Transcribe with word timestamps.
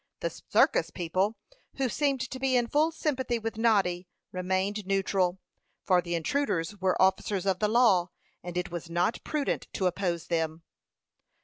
The 0.21 0.31
circus 0.31 0.89
people, 0.89 1.37
who 1.75 1.87
seemed 1.87 2.21
to 2.21 2.39
be 2.39 2.57
in 2.57 2.65
full 2.65 2.91
sympathy 2.91 3.37
with 3.37 3.59
Noddy, 3.59 4.07
remained 4.31 4.87
neutral, 4.87 5.37
for 5.85 6.01
the 6.01 6.15
intruders 6.15 6.75
were 6.77 6.99
officers 6.99 7.45
of 7.45 7.59
the 7.59 7.67
law, 7.69 8.09
and 8.41 8.57
it 8.57 8.71
was 8.71 8.89
not 8.89 9.23
prudent 9.23 9.67
to 9.73 9.85
oppose 9.85 10.25
them. 10.25 10.63